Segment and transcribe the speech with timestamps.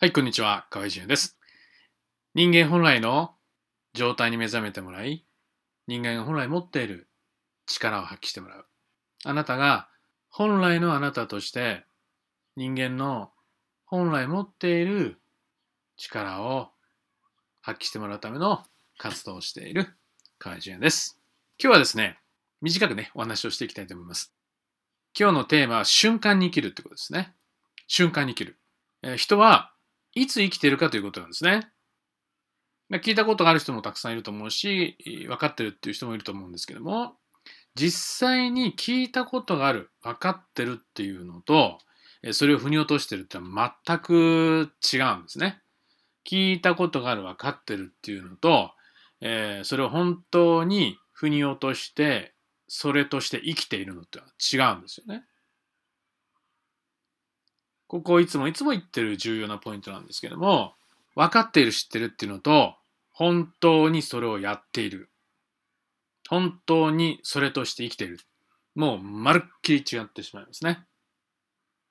[0.00, 0.64] はい、こんにちは。
[0.70, 1.36] 河合淳也です。
[2.32, 3.34] 人間本来の
[3.94, 5.24] 状態に目覚めてもらい、
[5.88, 7.08] 人間が本来持っている
[7.66, 8.66] 力を発揮してもらう。
[9.24, 9.88] あなたが
[10.30, 11.84] 本来のあなたとして
[12.54, 13.32] 人間の
[13.86, 15.18] 本来持っている
[15.96, 16.68] 力を
[17.60, 18.62] 発揮してもらうための
[18.98, 19.88] 活動をしている
[20.38, 21.18] 河合淳です。
[21.60, 22.20] 今日はですね、
[22.60, 24.32] 短くね、お話をしていきたいと思います。
[25.18, 27.34] 今日のテーマは瞬間に生きるってことですね。
[27.88, 28.56] 瞬間に生きる。
[29.02, 29.72] えー人は
[30.14, 31.70] いつ生きてるかということなんですね。
[32.90, 34.96] 聞いたことがある人もたくさんいると思うし、
[35.28, 37.16] 分かってるっていう人もいると思うんですけども、
[37.74, 41.78] 実際に聞いたことがある、分かってるっていうのと、
[42.32, 45.60] それを腑に落としてるってのは全く違うんですね。
[46.28, 48.72] 聞いたことがある、分かってるっていうのと、
[49.20, 52.34] えそれを本当に腑に落として、
[52.68, 55.24] それとして生きているのってのは違うんですよね。
[57.88, 60.74] ここいつもいつも言ってる重要なポイントなんですけども、
[61.16, 62.76] 分かっている知ってるっていうのと、
[63.10, 65.10] 本当にそれをやっている。
[66.28, 68.20] 本当にそれとして生きている。
[68.74, 70.70] もうまるっきり違ってしまいますね。
[70.72, 70.84] だか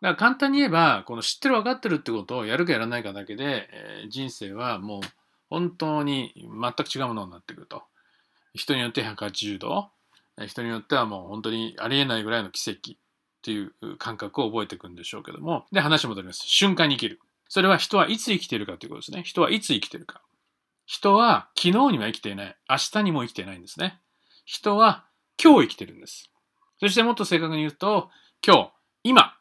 [0.00, 3.68] ら簡単に言えば、この知ってる分かってるってことをやるかやらないかだけで、
[4.10, 5.00] 人生はもう
[5.50, 7.82] 本当に全く違うものになってくると。
[8.54, 9.90] 人によって180度、
[10.46, 12.96] 人によってはもう本当にありえないぐらいの奇跡
[13.42, 15.66] っていう感覚を覚えていくんでしょうけども。
[15.72, 16.44] で、話戻ります。
[16.46, 17.20] 瞬間に生きる。
[17.48, 19.24] それは人はいつ生きているかということですね。
[19.24, 20.22] 人はいつ生きているか。
[20.86, 22.56] 人は昨日には生きていない。
[22.70, 23.98] 明日にも生きていないんですね。
[24.44, 25.04] 人は
[25.42, 26.30] 今日生きてるんです。
[26.78, 28.10] そしてもっと正確に言うと、
[28.46, 28.72] 今日、
[29.02, 29.34] 今、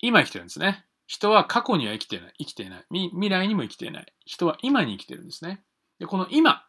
[0.00, 0.84] 今生きてるんですね。
[1.06, 2.34] 人は過去には生きていない。
[2.38, 2.84] 生きていない。
[2.90, 4.06] 未来にも生きていない。
[4.24, 5.64] 人は今に生きてるんですね。
[5.98, 6.64] で、この今、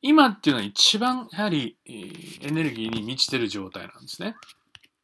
[0.00, 4.36] 今っていうのは一番やはり、えエネルギーに満ちてる状態なんですね。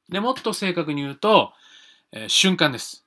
[0.09, 1.53] で、もっと正確に言うと、
[2.13, 3.07] えー瞬間です。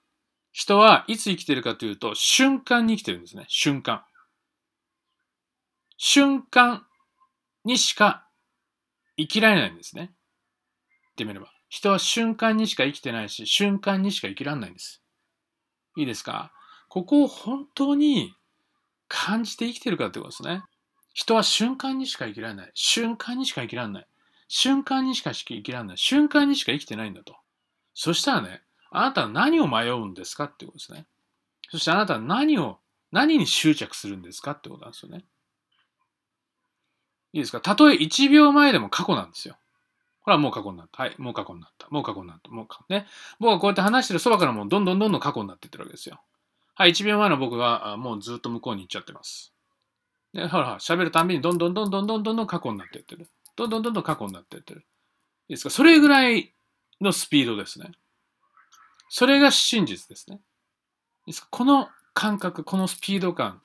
[0.52, 3.46] 人はいつ生きてるかというと、瞬間に生きてるんですね。
[3.48, 4.04] 瞬間。
[5.98, 6.86] 瞬間
[7.64, 8.28] にしか
[9.18, 10.02] 生きられないんですね。
[10.02, 11.52] 言ってみれば。
[11.70, 15.02] 人は瞬間にしか生きてないし、瞬間にしか生きられないんです。
[15.96, 16.52] いいですか？
[16.90, 18.34] ここを本当に
[19.08, 20.64] 感じて生きてるかってことですね。
[21.14, 22.72] 人は瞬間にしか生きられない。
[22.74, 24.08] 瞬間にしか生きられない。
[24.48, 25.98] 瞬間にしか生きられない。
[25.98, 27.36] 瞬間にしか生きてないんだと。
[27.94, 31.06] そしたらね、あなたは何を迷うんですかってことですね。
[31.70, 32.80] そしてあなたは何を、
[33.12, 35.26] 何に執着するんですかってことなんですよね。
[37.34, 37.60] いいですか？
[37.62, 39.58] たとえ1秒前でも過去なんですよ。
[40.22, 41.04] これはもう過去になった。
[41.04, 41.88] はい、もう過去になった。
[41.90, 42.50] もう過去になった。
[42.50, 42.86] もう過去。
[42.94, 43.08] ね。
[43.40, 46.22] 僕はこうやって話してるそばからもうどんどんどんどん過去になっていってるわけですよ。
[46.76, 49.54] はい、1秒前の僕がもうずっと向こうに行っちゃってます。
[50.34, 53.28] で、ほら、喋るたんびにどんどんどんどんどんどんどん過去になっていってる。
[53.58, 54.86] どんどんどんどん過去になっていってる。
[55.50, 55.70] いいですか？
[55.70, 56.54] それぐらい
[57.02, 57.92] のスピードですね。
[59.10, 60.38] それが真実ですね。
[61.26, 61.48] いいですか？
[61.52, 63.62] この感覚、このスピード感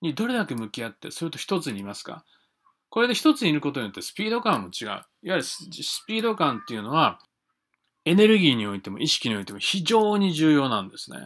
[0.00, 2.24] にどれだけ向き合って、それと一つにいますか？
[2.90, 4.86] これで一つにいることによってスピード感も違う。
[4.86, 5.68] いわゆるス
[6.06, 7.18] ピード感っていうのは、
[8.04, 11.18] エネルギーにおいても意識においても非常に重要なんですね。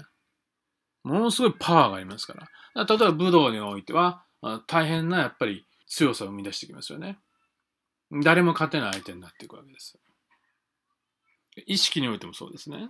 [1.02, 2.46] ものすごいパワーがありますから。
[2.46, 4.24] から例えば武道においては、
[4.66, 7.18] 大変なやっぱり強さを生み出してきますよね。
[8.10, 9.98] 誰も勝てない相手になっていくわけです。
[11.66, 12.88] 意識においてもそうですね。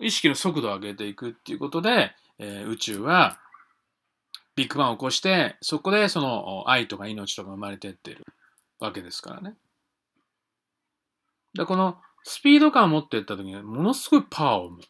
[0.00, 3.38] 意識の速度を上げていくっていうことで、えー宇宙は
[4.56, 8.24] ビッグバンを起こして、そこでその愛とか命とか生まれてってる
[8.80, 9.56] わけですからね。
[11.54, 14.82] で、このスピード感を持っていった時にものすごいパワーを生む。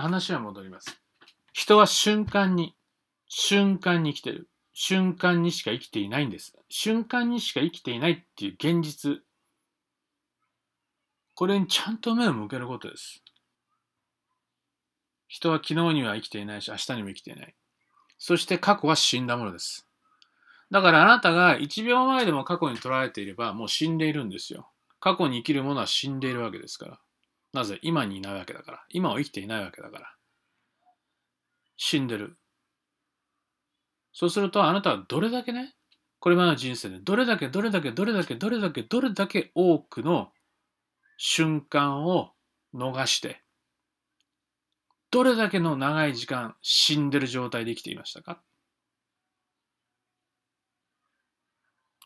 [0.00, 1.00] 話は戻ります。
[1.52, 2.74] 人は瞬間に、
[3.28, 4.48] 瞬間に生きてる。
[4.82, 6.56] 瞬間にしか生きていないんです。
[6.70, 9.20] 瞬間にしか生きていないっていう現実。
[11.34, 13.22] これにちゃんと目を向けることです。
[15.28, 17.54] 人は昨日には生きていないし、明日にも生きていない。
[18.16, 19.86] そして過去は死んだものです。
[20.70, 24.70] だからあなたが1秒前でも過去に捉えていればもう死んでいるんですよ。
[24.98, 27.00] 過去に生きるものは死んでいるわけですから。
[27.52, 27.78] なぜ？
[27.82, 28.82] 今にいないわけだから。
[28.88, 30.14] 今を生きていないわけだから。
[31.76, 32.38] 死んでる。
[34.12, 35.74] そうするとあなたはどれだけね、
[36.18, 40.32] これまでの人生でどれだけどれだけどれだけどれだけどれだけ多くの
[41.16, 42.32] 瞬間を
[42.74, 43.42] 逃して、
[45.10, 48.40] どれだけの長い時間死んでる状態で生きていましたか？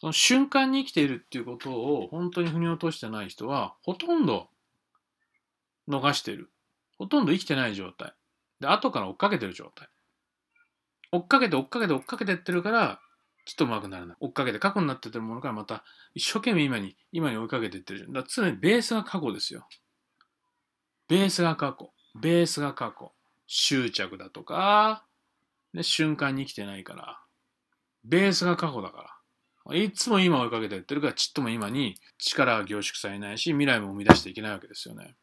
[0.01, 4.49] その瞬間に生きているっていうことを本当に腑に落としてない人はほとんど
[5.89, 6.51] 逃している。
[6.99, 8.15] ほとんど生きてない状態。
[8.61, 9.89] で、後から追っかけてる状態。
[11.15, 13.01] 追っかけて追っかけて追っかけてってるから、
[13.45, 14.17] ちょっとうまくならない。
[14.21, 15.85] 追っかけて過去になってってるものからまた
[16.15, 18.07] 一生懸命今に、今に追いかけてってる。
[18.09, 19.69] だから常にベースが過去ですよ。
[21.09, 21.93] ベースが過去。
[22.21, 23.13] ベースが過去。
[23.47, 25.05] 執着だとか、
[25.73, 27.21] で瞬間に生きてないから、
[28.05, 29.03] ベースが過去だか
[29.67, 29.77] ら。
[29.77, 35.15] いつも今追いかけてやってるから、ちっとも今に力が凝縮されないし、未来も生み出していけないわけですよね。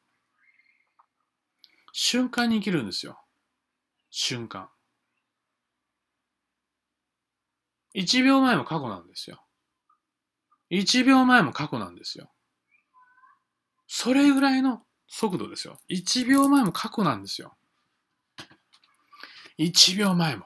[1.94, 3.20] 瞬間に生きるんですよ。
[4.10, 4.70] 瞬間。
[7.96, 9.44] 1秒前も過去なんですよ。
[10.72, 12.32] 1秒前も過去なんですよ。
[13.88, 15.78] それぐらいの速度ですよ。
[15.90, 17.56] 1秒前も過去なんですよ。
[19.60, 20.46] 1秒前も。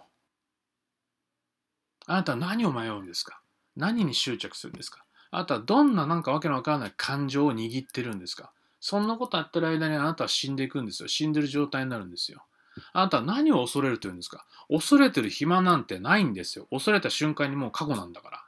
[2.08, 3.42] あなたは何を迷うんですか？
[3.76, 5.04] 何に執着するんですか？
[5.32, 8.52] あなたはどんななんかわけのわからない感情を握ってるんですか？
[8.80, 11.08] そんなことやってる間にあなたは死んでいくんですよ。
[11.08, 12.44] 死んでる状態になるんですよ。
[12.94, 14.46] あなたは何を恐れるというんですか？
[14.70, 16.68] 恐れてる暇なんてないんですよ。
[16.72, 18.44] 恐れた瞬間にもう過去なんだから。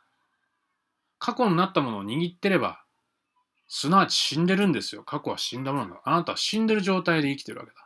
[1.20, 2.84] 過去になったものを握ってれば、
[3.68, 5.04] すなわち死んでるんですよ。
[5.04, 6.02] 過去は死んだものだ。
[6.06, 7.78] あなたは死んでる状態で生きてるわけだ。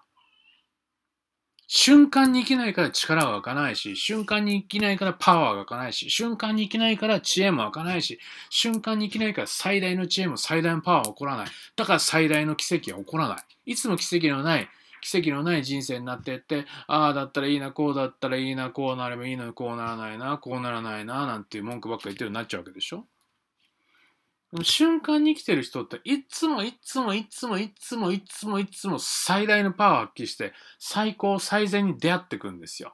[1.73, 11.47] 瞬間に生きないから力が湧かないし、瞬間に生きないからパワーが湧かないし、瞬間に生きないから知恵も湧かないし、瞬間に生きないから最大の知恵も最大のパワーは起こらない。
[11.77, 13.71] だから最大の奇跡は起こらない。
[13.71, 14.67] いつも奇跡のない、
[15.01, 23.05] 奇跡のない人生になってって、ああだったらいいな、こうだったらいいな、こうなればいいのにこうならないな、こうならないな、なんていう文句ばっか言ってるようになっちゃうわけでしょ？
[24.63, 32.93] 瞬間に生きてる人っていつもいつもいつもいつもいつもいつも最大のパワーを発揮して最高最善に出会ってくんですよ。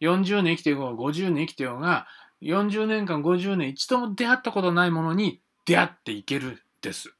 [0.00, 2.06] 40年生きてようが50年生きてようが
[2.40, 7.12] 40年間50年一度も出会ったことないものに出会っていけるです。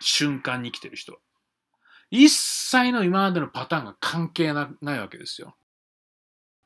[0.00, 1.18] 瞬間に生きてる人は。
[2.10, 5.54] 一切の今までのパターンが関係ないわけですよ。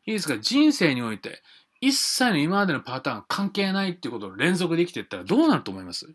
[0.06, 1.42] いいですか人生において
[1.80, 6.14] 一切の今までのパターン関係ないっていうことを連続で生きていったらどうなると思います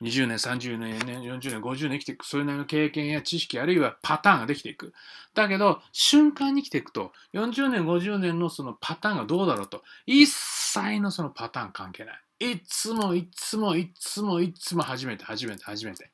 [0.00, 4.92] ？20年、30年、40年、50年生きていく、それなりの経験や知識、あるいはパターンができていく。
[5.34, 12.52] だけど、瞬間に生きていくと、40年、50年のそのパターンがどうだろうと、一切のそのパターン関係ない。
[12.52, 16.12] いつも、いつも、いつも、いつも初めて、初めて、初めて。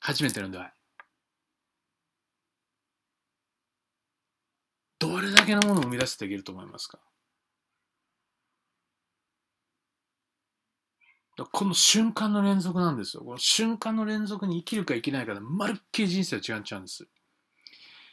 [0.00, 0.68] 初めての出会い。
[4.98, 6.98] どれだけのものを生み出していけると思いますか？
[11.50, 13.24] この瞬間の連続なんですよ。
[13.24, 17.08] この瞬間の連続に生きるか生きないかで、まるっきり人生は違っちゃうんです。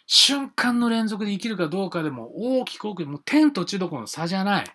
[0.08, 4.66] 瞬間の連続で生きるかどうかでも大きく大きく、もう天と地どころの差じゃない。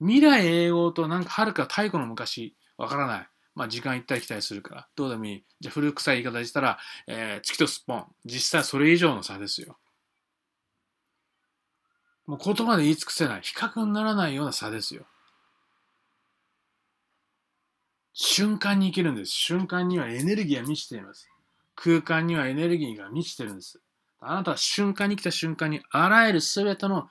[0.00, 3.28] 未来永劫となんか遥か太古の昔、わからない。
[3.54, 5.44] まあ時間行ったり来たりするから、どうでもいい。
[5.60, 8.06] じゃあ古臭い言い方したら、えー、月とすっぽん。
[8.24, 9.76] 実際それ以上の差ですよ。
[12.26, 13.42] もう言葉で言い尽くせない。
[13.42, 15.04] 比較にならないような差ですよ。
[18.12, 19.32] 瞬間に生きるんです。
[19.32, 21.28] 瞬間にはエネルギーが満ちています。
[21.74, 23.80] 空間にはエネルギーが満ちてるんです。
[24.20, 27.08] あなたは瞬間に来た瞬間にあらゆる全ての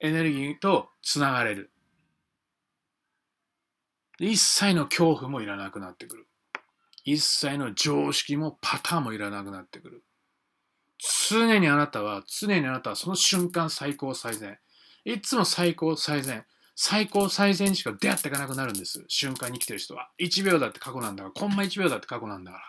[0.00, 1.70] エネルギーとつながれる。
[4.18, 6.26] 一切の恐怖もいらなくなってくる。
[7.04, 10.02] 一切の常識もパターンもいらなくなってくる。
[11.28, 14.58] 常にあなたは、常にあなたはその瞬間最高最善。
[15.04, 16.44] いつも最高最善。
[16.74, 19.04] 最高最善にしか出会っていかなくなるんです。
[19.08, 20.10] 瞬間に生きてる人は。
[20.20, 22.64] 1秒だって過去なんだから、コンマ1秒だって過去なんだから。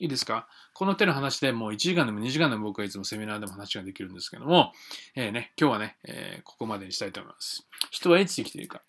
[0.00, 0.48] いいですか？
[0.72, 4.72] この手の話でもう1時間でも2時間でも僕はいつもセミナーでも話ができるんですけども、
[5.14, 7.66] えー、ね、今日はね、えー、ここまでにしたいと思います。
[7.90, 8.80] 人はいつ生きているか。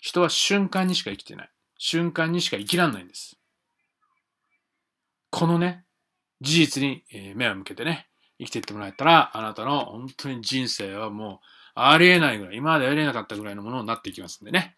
[0.00, 1.50] 人は瞬間にしか生きてない。
[1.78, 3.38] 瞬間にしか生きらんないんです。
[5.32, 5.84] このね、
[6.42, 8.06] 事実に目を向けてね、
[8.38, 11.38] 生きていってもらえたら、あなたの本当に人生はもう
[11.74, 14.76] ありえないぐらい、今までありえなかったぐらいのものになっていきますんでね。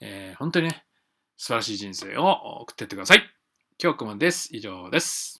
[0.00, 0.84] えー、本当にね、
[1.38, 3.22] 素晴らしい人生を送っていってください。
[3.82, 4.54] 今日ここまでです。
[4.54, 5.34] 以上です。